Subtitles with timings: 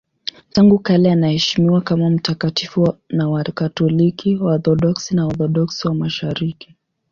[0.51, 6.75] Tangu kale anaheshimiwa kama mtakatifu na Wakatoliki, Waorthodoksi na Waorthodoksi wa Mashariki.